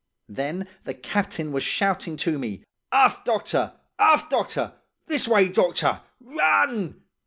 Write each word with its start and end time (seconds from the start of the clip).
Then 0.29 0.67
the 0.83 0.95
captain 0.95 1.51
was 1.51 1.61
shouting 1.61 2.17
to 2.17 2.39
me: 2.39 2.63
"'Aft, 2.91 3.23
doctor! 3.23 3.73
Aft, 3.99 4.31
doctor! 4.31 4.73
This 5.05 5.27
way, 5.27 5.47
doctor! 5.47 6.01
Run! 6.19 7.03